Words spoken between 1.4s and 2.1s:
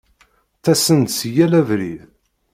abrid.